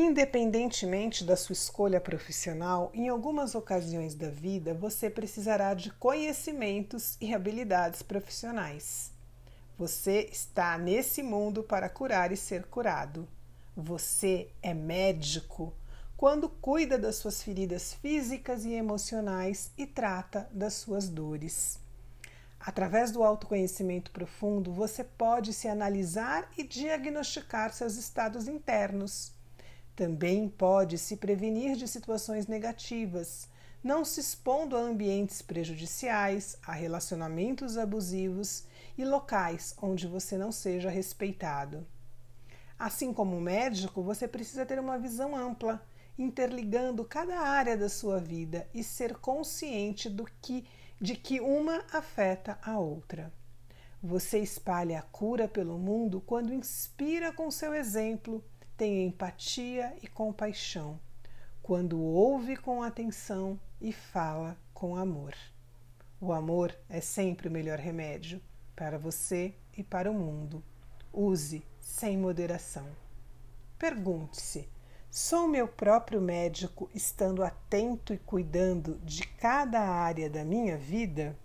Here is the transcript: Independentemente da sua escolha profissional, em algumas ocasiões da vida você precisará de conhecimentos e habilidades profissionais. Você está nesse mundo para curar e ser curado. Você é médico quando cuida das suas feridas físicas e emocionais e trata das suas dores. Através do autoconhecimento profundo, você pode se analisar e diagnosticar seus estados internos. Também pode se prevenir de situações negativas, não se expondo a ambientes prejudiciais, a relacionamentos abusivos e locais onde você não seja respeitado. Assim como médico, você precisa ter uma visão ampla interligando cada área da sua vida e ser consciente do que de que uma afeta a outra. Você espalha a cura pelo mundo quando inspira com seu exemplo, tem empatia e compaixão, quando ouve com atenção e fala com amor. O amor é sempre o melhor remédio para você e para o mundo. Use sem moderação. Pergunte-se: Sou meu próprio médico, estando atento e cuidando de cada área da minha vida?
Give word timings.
Independentemente 0.00 1.24
da 1.24 1.34
sua 1.34 1.54
escolha 1.54 2.00
profissional, 2.00 2.88
em 2.94 3.08
algumas 3.08 3.56
ocasiões 3.56 4.14
da 4.14 4.30
vida 4.30 4.72
você 4.72 5.10
precisará 5.10 5.74
de 5.74 5.90
conhecimentos 5.90 7.16
e 7.20 7.34
habilidades 7.34 8.00
profissionais. 8.00 9.10
Você 9.76 10.28
está 10.30 10.78
nesse 10.78 11.20
mundo 11.20 11.64
para 11.64 11.88
curar 11.88 12.30
e 12.30 12.36
ser 12.36 12.66
curado. 12.66 13.26
Você 13.76 14.52
é 14.62 14.72
médico 14.72 15.74
quando 16.16 16.48
cuida 16.48 16.96
das 16.96 17.16
suas 17.16 17.42
feridas 17.42 17.92
físicas 17.92 18.64
e 18.64 18.74
emocionais 18.74 19.72
e 19.76 19.84
trata 19.84 20.48
das 20.52 20.74
suas 20.74 21.08
dores. 21.08 21.80
Através 22.60 23.10
do 23.10 23.24
autoconhecimento 23.24 24.12
profundo, 24.12 24.72
você 24.72 25.02
pode 25.02 25.52
se 25.52 25.66
analisar 25.66 26.48
e 26.56 26.62
diagnosticar 26.62 27.72
seus 27.72 27.96
estados 27.96 28.46
internos. 28.46 29.36
Também 29.98 30.48
pode 30.48 30.96
se 30.96 31.16
prevenir 31.16 31.74
de 31.74 31.88
situações 31.88 32.46
negativas, 32.46 33.48
não 33.82 34.04
se 34.04 34.20
expondo 34.20 34.76
a 34.76 34.80
ambientes 34.80 35.42
prejudiciais, 35.42 36.56
a 36.64 36.70
relacionamentos 36.70 37.76
abusivos 37.76 38.62
e 38.96 39.04
locais 39.04 39.74
onde 39.82 40.06
você 40.06 40.38
não 40.38 40.52
seja 40.52 40.88
respeitado. 40.88 41.84
Assim 42.78 43.12
como 43.12 43.40
médico, 43.40 44.00
você 44.00 44.28
precisa 44.28 44.64
ter 44.64 44.78
uma 44.78 45.00
visão 45.00 45.34
ampla 45.34 45.84
interligando 46.16 47.04
cada 47.04 47.40
área 47.40 47.76
da 47.76 47.88
sua 47.88 48.20
vida 48.20 48.68
e 48.72 48.84
ser 48.84 49.16
consciente 49.16 50.08
do 50.08 50.26
que 50.40 50.64
de 51.00 51.16
que 51.16 51.40
uma 51.40 51.84
afeta 51.92 52.56
a 52.62 52.78
outra. 52.78 53.32
Você 54.00 54.38
espalha 54.38 55.00
a 55.00 55.02
cura 55.02 55.48
pelo 55.48 55.76
mundo 55.76 56.22
quando 56.24 56.54
inspira 56.54 57.32
com 57.32 57.50
seu 57.50 57.74
exemplo, 57.74 58.44
tem 58.78 59.04
empatia 59.04 59.92
e 60.00 60.06
compaixão, 60.06 61.00
quando 61.60 62.00
ouve 62.00 62.56
com 62.56 62.80
atenção 62.80 63.58
e 63.80 63.92
fala 63.92 64.56
com 64.72 64.94
amor. 64.94 65.34
O 66.20 66.32
amor 66.32 66.72
é 66.88 67.00
sempre 67.00 67.48
o 67.48 67.50
melhor 67.50 67.80
remédio 67.80 68.40
para 68.76 68.96
você 68.96 69.52
e 69.76 69.82
para 69.82 70.08
o 70.08 70.14
mundo. 70.14 70.62
Use 71.12 71.60
sem 71.80 72.16
moderação. 72.16 72.86
Pergunte-se: 73.76 74.68
Sou 75.10 75.48
meu 75.48 75.66
próprio 75.66 76.20
médico, 76.20 76.88
estando 76.94 77.42
atento 77.42 78.14
e 78.14 78.18
cuidando 78.18 78.96
de 79.02 79.26
cada 79.26 79.80
área 79.80 80.30
da 80.30 80.44
minha 80.44 80.78
vida? 80.78 81.36